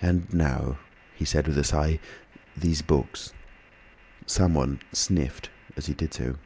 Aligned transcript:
"And 0.00 0.32
now," 0.32 0.78
he 1.16 1.24
said 1.24 1.48
with 1.48 1.58
a 1.58 1.64
sigh, 1.64 1.98
"these 2.56 2.82
books." 2.82 3.32
Someone 4.24 4.78
sniffed 4.92 5.50
as 5.76 5.86
he 5.86 5.92
did 5.92 6.14
so. 6.14 6.36